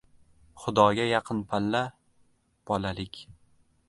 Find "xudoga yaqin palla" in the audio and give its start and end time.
0.61-1.81